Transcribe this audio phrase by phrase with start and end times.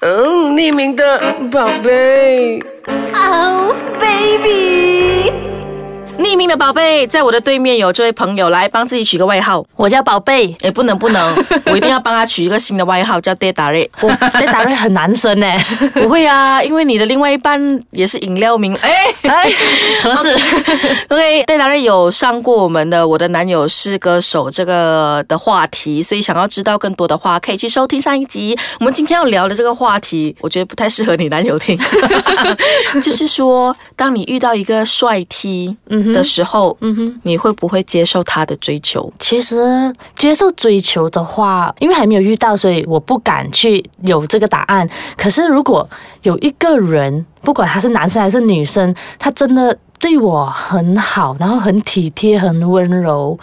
[0.00, 1.18] 嗯，匿名的
[1.50, 2.62] 宝贝。
[3.14, 4.97] Oh baby，
[6.18, 9.64] 匿名的宝贝，在我的对面有这位朋友，来帮自己取个外号。
[9.76, 15.46] 我叫宝贝，哎，不能不能， 我一定要帮他取一个新的外号，叫 d a r 我对达瑞很男生呢。
[15.94, 18.74] 不会啊，因为你的另外一半也是饮料名。
[18.82, 19.48] 哎哎，
[20.00, 20.36] 什么事
[21.08, 28.58] ？，OK，戴达瑞有上过我们的《我的男友是歌手》这个的话题，所以想要知道更多的话，可以去收听上一集。
[28.80, 31.78] 我们今天要聊的这个话题，我觉得不太适合你男友听，
[33.00, 35.76] 就是说，当你遇到一个帅 T
[36.12, 39.12] 的时候，嗯哼，你会不会接受他的追求？
[39.18, 44.88] 其实接受追求的话，因为还没有遇到，所以我不敢去有这个答案。
[45.16, 45.88] 可是如果
[46.22, 53.38] 有一个人，不管他是男生还是女生，他真的对我很好，然后很体贴、很温柔，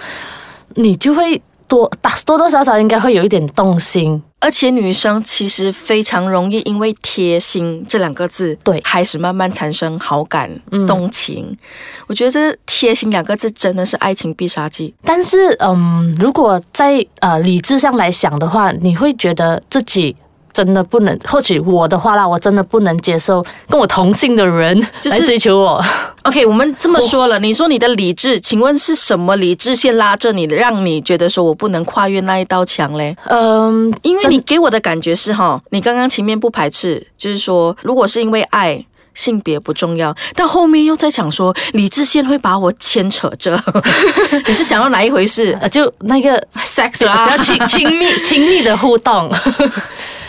[0.75, 1.89] 你就会多
[2.25, 4.21] 多多少少应该会有一点动心。
[4.45, 10.47] 而且女生其实非常容易因为贴心这两个字，对开始慢慢产生好感、
[10.85, 11.57] 动情。
[12.05, 14.93] 我觉得这贴心两个字真的是爱情必杀技。
[15.03, 20.15] 但是，嗯，如果在呃理智上来想的话，你会觉得自己
[20.55, 25.83] 真的不能，或许我的话啦，我真的不能接受跟我同性的人就是来追求我。
[26.23, 33.13] OK，我们这么说了，你说你的理智，请问是什么理智线拉着你，让你觉得说我不能跨越那一道墙嘞？
[33.25, 38.85] 嗯，因为你给我的感觉是哈，你刚刚前面不排斥，就是说如果是因为爱。
[39.15, 43.57] 性别不重要，但后面又在讲说理智线会把我牵扯着，
[44.45, 46.37] 你是想要哪一回事呃，就那个？
[46.65, 49.31] sex 比啦较，亲亲密亲密的互动，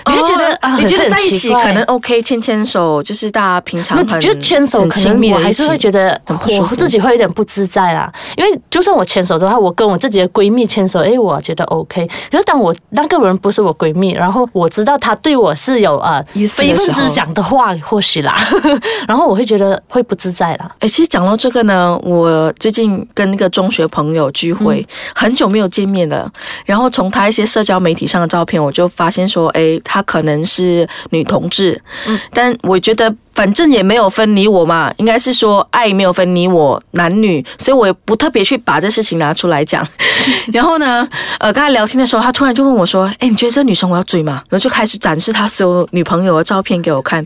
[0.07, 8.11] 你会觉得哦啊，你觉得在一起可能 OK，牵牵手就是大家平常就牵手，很可能我还是会觉得我自己会有点不自在啦。
[8.37, 12.09] 因为就算我牵手的话，我跟我自己的闺蜜牵手，诶，我觉得 OK。
[12.31, 18.37] 然后当我那个人不是我闺蜜，然后我知道她对我是有呃意思的非分之想的话，或许啦，
[19.09, 20.71] 然后我会觉得会不自在啦。
[20.81, 26.31] 哎，其实讲到这个呢，我最近跟那个中学朋友聚会，很久没有见面了。
[26.65, 31.81] 然后从他一些社交媒体上的照片，我就发现说，哎，他可能是女同志。
[32.07, 33.15] 嗯，但我觉得。
[33.37, 39.87] 反正也没有分你我嘛，应该是说爱没有分你我男女，所以我也不特别去把这事情拿出来讲。
[40.53, 41.07] 然后呢，
[41.39, 47.25] 呃，跟他聊天的时候，他突然就问我说：“哎，你觉得这女生我要追吗？”然后就开始展示他所有女朋友的照片给我看。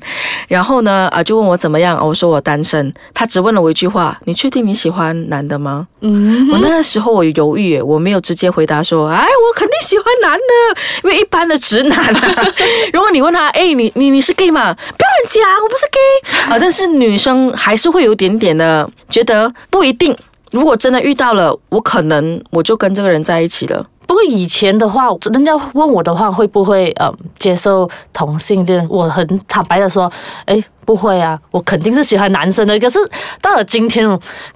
[0.48, 2.92] 然后呢，啊、就问我怎么样，我说我单身。
[3.14, 12.44] 他只问了我一句话：“你确定你喜欢男的吗？”嗯，我那个时候我犹豫，我没有直接回答说：“哎，我肯定喜欢男的，因为一般的直男啊，
[12.92, 14.74] 如果你问他，哎，你你你是 gay 吗？
[14.74, 16.58] 不要乱讲，我不是 gay 啊。
[16.60, 20.16] 但是女生还是会有一点点的觉得不一定。
[20.50, 23.86] 如果真的遇到了，我可能我就跟这个人在一起了。
[24.06, 28.84] 不过以前的话，人家问我的话，会不会呃接受同性恋？
[28.90, 30.10] 我很坦白的说，
[30.46, 32.76] 哎，不会啊，我肯定是喜欢男生的。
[32.80, 32.98] 可是
[33.40, 34.04] 到了今天，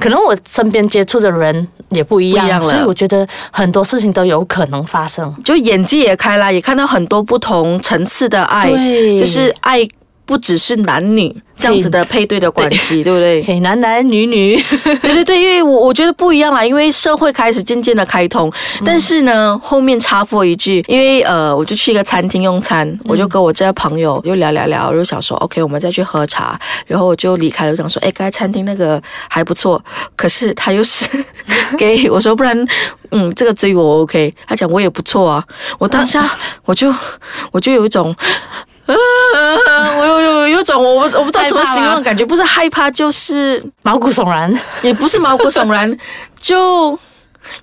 [0.00, 5.32] 可能我身边接触的人也不一样，一样了所以我觉得很多事情都有可能发生。
[5.44, 8.68] 就眼界也开啦，也看到很多不同层次的爱，
[9.16, 9.86] 就是爱
[10.26, 13.42] 不只是男女这样子的配对的关系，对不对？
[13.42, 14.56] 可以男男女女，
[15.02, 18.50] 对对对，因为我我觉得不一样啦，因为社会开始渐渐的开通，
[18.84, 29.82] 但是呢，后面插播一句，因为呃，我就去一个餐厅用餐，我就跟我这个朋友就聊聊聊，我就想说，OK，我们再去喝茶，然后我就离开了，我想说，哎，刚才餐厅那个还不错，
[30.16, 31.06] 可是他又是
[31.78, 32.66] 给我说，不然，
[33.10, 35.44] 嗯，这个追我 OK，他讲我也不错啊，
[35.78, 36.28] 我当下
[36.64, 36.92] 我就
[37.52, 38.14] 我就有一种。
[39.68, 39.96] 啊！
[39.98, 44.52] 我有有有种我不我不知道怎么形容的感觉，不是害怕就是毛骨悚然。
[44.82, 45.96] 也不是毛骨悚然，
[46.40, 46.98] 就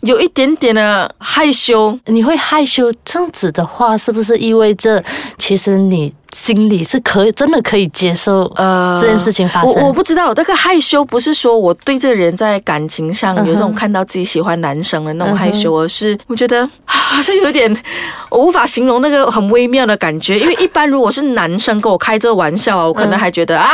[0.01, 1.97] 有一点点的害羞。
[2.05, 5.03] 你会害羞，这样子的话，是不是意味着
[5.37, 9.75] 其实你心里是可以真的可以接受呃这件事情发生？
[9.81, 17.83] 我我不知道，那个害羞不是说我对这个人在感情上有这种看到自己喜欢男生的那种害羞，而是我觉得啊好像有一点，
[18.29, 20.39] 我无法形容那个很微妙的感觉。
[20.39, 23.69] 因为一般如果是男生跟我开这个玩笑啊，我可能还觉得、啊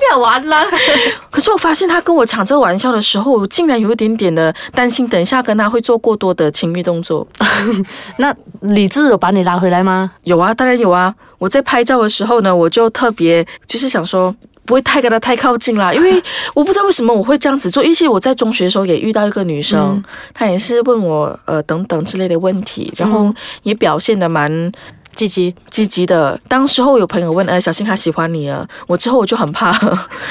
[0.00, 0.64] 不要玩了。
[1.30, 7.26] 可是我发现他跟我抢这个玩笑的时候，我竟然有一点点的担心，等一下跟他会做过多的亲密动作。
[8.16, 10.10] 那理智有把你拉回来吗？
[10.24, 11.14] 有啊，当然有啊。
[11.36, 14.34] 我在拍照的时候呢，我就特别就是想说。
[14.70, 16.22] 不会太跟他太靠近啦， 因为
[16.54, 17.82] 我不知道为什么我会这样子做。
[17.82, 23.34] 而且我在中学的时候也遇到一个女生，嗯她也是问我呃等等之类的问题，然后嗯
[23.64, 24.70] 也表现的蛮
[25.16, 26.40] 积极，积极的。
[26.46, 29.76] 当时候有朋友问，呃，小新他喜欢你啊，我之后我就很怕。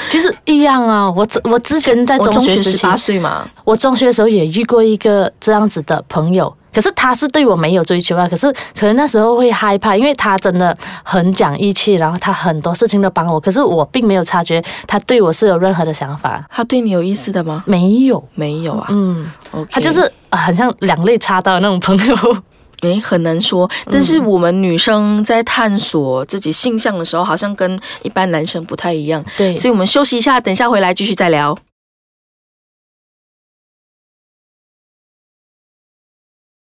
[0.08, 1.10] 其实一样啊。
[1.10, 17.64] 我之我之前在中学十八，岁嘛，我中学的时候也遇过一个这样子的朋友，可是他是对我没有追求啊，可是可能那时候会害怕，因为他真的很讲义气，然后他很多事情都帮我，可是我并没有察觉他对我是有任何的想法，他对你有意思的吗？
[17.66, 18.86] 没有，没有啊。
[18.90, 19.30] 嗯
[19.70, 22.16] 他就是啊很像两肋插刀的那种朋友。
[22.82, 23.70] 诶，很难说。
[23.90, 29.22] 但是我们女生在探索自己性向的时候，好像跟一般男生不太一样。
[29.36, 31.54] 对，所以我们休息一下，等一下回来继续再聊。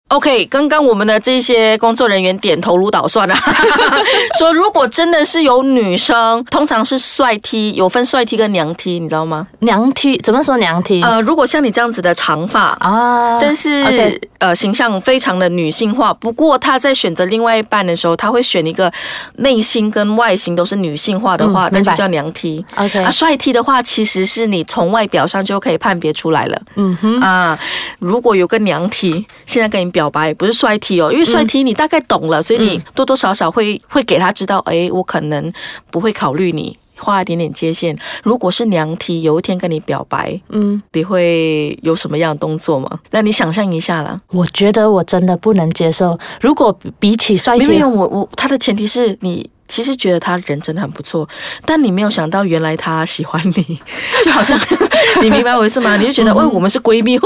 [0.10, 3.38] OK，刚刚我们的这些工作人员点头如捣蒜啊，
[4.40, 9.48] 说如果真的是有女生，通常是帅 T，有分帅 T 跟娘 T，你知道吗？
[9.60, 11.04] 娘 T 怎么说娘 T？？
[11.04, 16.12] 呃，如果像你这样子的长发，啊，但是呃形象非常的女性化。
[16.12, 18.92] 不过他在选择另外一半的时候，他会选一个
[19.36, 22.66] 内心跟外形都是女性化的话，嗯那就叫娘 T。
[22.76, 26.60] OK，啊，帅 T 的话，其实是你从外表上就可以判别出来了。
[26.78, 27.60] 嗯哼，啊，
[28.00, 35.51] 如果有个娘 T 现在跟你表白，不是帅 T 哦，因为帅 T 你大概懂了，所以你多多少少会会给他知道，哎，我可能
[35.90, 36.78] 不会考虑你。
[37.01, 37.98] 画一点点界限。
[38.24, 43.00] 如果是娘 T 有一天跟你表白，嗯，你会有什么样的动作吗？
[43.12, 44.19] 那你想象一下啦。
[44.31, 46.19] 我觉得我真的不能接受。
[46.42, 51.25] 如果比起帅没有没有，我我他的前提是你其实觉得他人真的很不错，
[51.63, 53.80] 但你没有想到原来他喜欢你，
[54.25, 54.60] 就好像
[55.21, 55.95] 你明白我意思吗？
[55.95, 57.25] 你就觉得，喂、我们是闺蜜，呼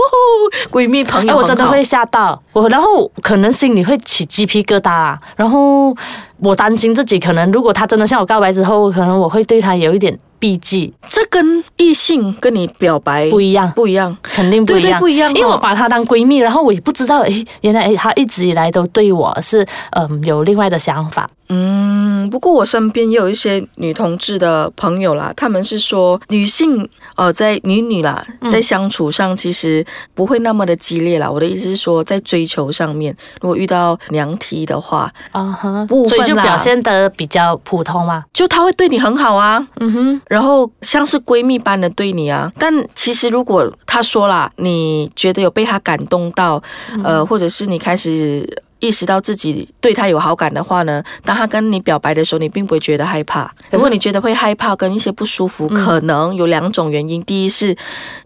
[0.70, 5.18] 呼闺蜜朋友，很好我真的会吓到我，然后可能心里会起鸡皮疙瘩啦。
[5.36, 5.96] 然后
[6.40, 13.72] 我担心自己可能，如果他真的向我告白之后，可能我会对他有一点避忌，这跟异性跟你表白不一样。
[13.74, 14.14] 不一样。
[14.22, 28.50] 肯定不一样，对对不一样哦因为我把她当闺蜜，然后我也不知道，诶，原来诶，她一直以来都对我是嗯有另外的想法，嗯，不过我身边也有一些女同志的朋友啦，他们是说女性呃在女女啦，嗯。
[28.50, 31.32] 在相处上其实不会那么的激烈啦。
[31.32, 42.52] 我的意思是说，在追求上面，如果遇到娘梯的话，啊哈，部分所以就表现得比较普通嘛，就她会对你很好啊，嗯哼，然后像是闺蜜般的对你啊。
[42.58, 48.64] 但其实如果他说了，你觉得有被他感动到，嗯呃，或者是你开始。
[48.84, 53.50] 意识到自己对他有好感的话呢，当他跟你表白的时候，你并不会觉得害怕。
[53.72, 57.74] 如果你觉得会害怕跟一些不舒服，可能有两种原因：第一是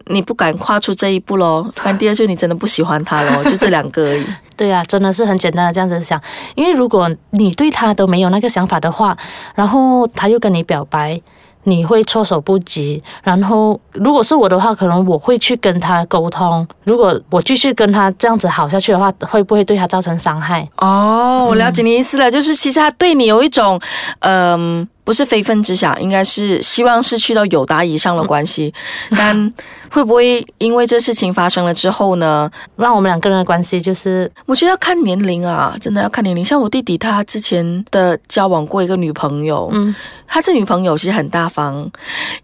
[0.06, 4.26] 你不敢跨出这一步喽；但第二就是你真的不喜欢他喽， 就这两个而已。
[4.56, 6.20] 对啊，真的是很简单的这样子想，
[6.56, 9.16] 因为如果你对他都没有那个想法的话，
[9.54, 11.22] 然后他又跟你表白。
[11.68, 16.66] 你会措手不及，然后如果是我的话，可能我会去跟他沟通。
[16.84, 20.68] 如果我继续跟他这样子好下去的话，会不会对他造成伤害？
[20.76, 23.80] 哦，我了解你意思了，就是其实他对你有一种，
[24.20, 28.72] 嗯、不是非分之想，应该是希望是去到友达以上的关系，
[29.10, 29.52] 但
[29.90, 32.50] 会不会因为这事情发生了之后呢？
[32.76, 36.44] 让我们两个人的关系就是我觉得要看年龄啊，真的要看年龄。
[36.44, 39.94] 像我弟弟，他之前的交往过一个女朋友，嗯
[40.26, 41.90] 他这女朋友其实很大方。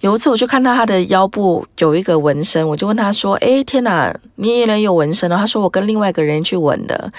[0.01, 7.13] 有一次我就看到他的腰部有一个纹身，我就问他说：“诶，天哪，你也能有纹身哦？”他说：“我跟另外一个人去纹的。”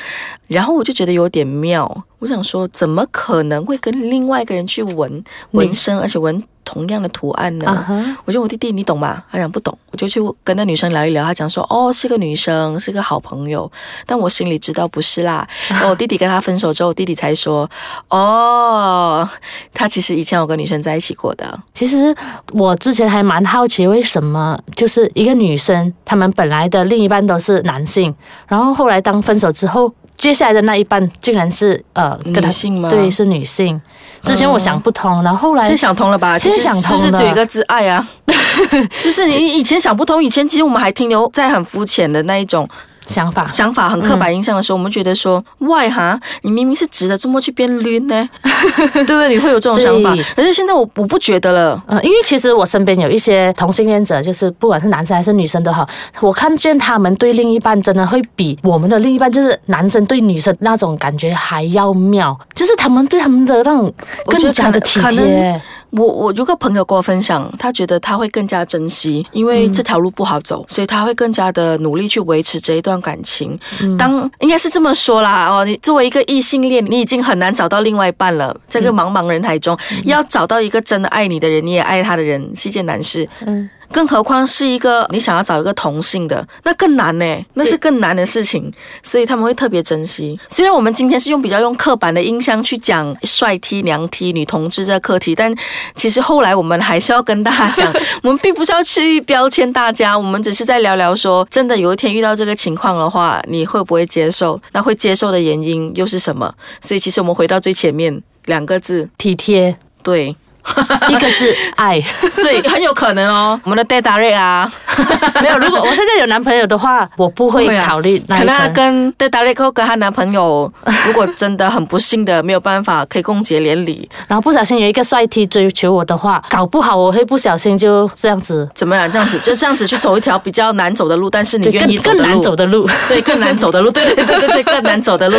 [0.47, 8.17] 然后我就觉得有点妙，我想说，怎么可能会跟另外一个人去纹纹身，而且纹同样的图案呢？
[8.25, 9.23] 我就问我弟弟，你懂吗？
[9.31, 11.23] 他讲不懂，我就去跟那女生聊一聊。
[11.23, 13.71] 他讲说，哦，是个女生，是个好朋友，
[14.05, 15.47] 但我心里知道不是啦。
[15.69, 17.69] 然后我弟弟跟他分手之后，我弟弟才说，
[18.09, 19.29] 哦，
[19.73, 21.57] 他其实以前有跟女生在一起过的。
[21.73, 22.13] 其实
[22.51, 28.13] 我之前还蛮好奇，为什么就是一个女生，她们本来的另一半都是男性，
[28.47, 33.79] 然后后来当分手之后，接下来的那一半竟然是呃女性吗对，是女性。
[34.23, 36.37] 之前我想不通，然后后来现在想通了吧？
[36.39, 38.07] 其实想通了就是只有一个字爱啊。
[39.01, 42.67] 就是你以前想不通，以前其实我们还停留在很肤浅的那一种
[43.05, 48.29] 想法想法、很刻板印象的时候，我们觉得说，why 哈，你明明是直的，怎么去变晕呢？
[48.93, 49.29] 对不对？
[49.29, 50.23] 你会有这种想法对。
[50.35, 51.83] 可是现在我我不觉得了。
[51.87, 55.87] 嗯，因为其实我身边有一些同性恋者，就是不管是男生还是女生都好，
[56.19, 63.93] 我看见他们对另一半真的会比我们的另一半，就是男生对女生那种感觉还要妙，就是他们对他们的那种
[64.25, 65.61] 更加的体贴。
[65.97, 73.57] 我我有个朋友跟我分享，他觉得他会更加珍惜，因为这条路不好走，所以他会更加的努力去维持这一段感情。
[73.97, 83.27] 当应该是这么说啦，哦，你作为一个异性恋，你已经很难找到另外一半了，这个茫茫人海中，要找到一个真的爱你的人，你也爱他的人，是一件难事。
[83.45, 88.71] 嗯，更何况是一个你想要找一个同性的，那更难呢，那是更难的事情，
[89.03, 90.39] 所以他们会特别珍惜。
[90.49, 95.53] 虽然我们今天是用比较用刻板的印象去讲帅 T、娘 T、女同志这个课题，但
[95.93, 104.59] 其实后来我们还是要跟大家讲， 我们并不是要去标签大家，我们只是在聊聊说，真的有一天遇到这个情况的话，你会不会接受？
[104.71, 106.53] 那会接受的原因又是什么？
[106.81, 110.35] 所以其实我们回到最前面两个字，体贴，对。
[111.09, 114.71] 一个字爱， 所以很有可能哦，我们的 d a d a 瑞啊，
[115.41, 115.57] 没有。
[115.59, 118.67] 如果我现在有男朋友的话，我不会考虑那 可能她。
[118.69, 120.71] 跟 a d a 瑞跟她男朋友，
[121.07, 129.09] 如果真的很不幸的没有办法可以共结连理，然后不小心有一个帅 T 追求我的话，搞不好我会不小心就这样子，怎么样？
[129.09, 133.07] 这样子就 这样子去走一条比较难走的路，但是你对，愿意更更难走的路，走的路。
[133.07, 135.37] 对，更难走的路，对对对对对，更难走的路。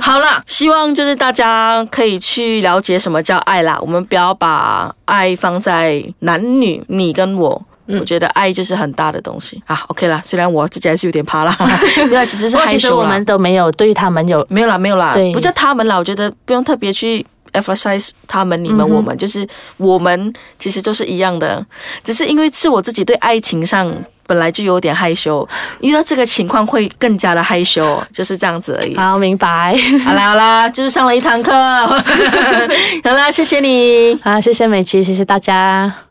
[0.00, 7.60] 好啦，希望就是大家可以去了解什么叫爱啦，我们不要把爱放在男女，你跟我。
[7.88, 9.80] 我觉得爱就是很大的东西啊。
[9.88, 11.56] OK 啦，虽然我自己还是有点怕啦，
[12.04, 12.98] 因为其实是不过其实害羞。
[12.98, 19.46] 我们都没有对他们有没有啦，没有啦，对不叫他们啦，我觉得不用特别去 emphasize 他们、你们、嗯我们，就是
[19.78, 21.64] 我们其实都是一样的，
[22.04, 23.90] 只是因为是我自己对爱情上
[24.26, 25.48] 本来就有点害羞，
[25.80, 28.94] 遇到这个情况会更加的害羞，就是这样子而已。
[28.94, 29.74] 好明白。
[30.04, 34.18] 好啦 好啦，就是上了一堂课，好啦，谢谢你。
[34.22, 36.07] 好，谢谢美琪，谢谢大家。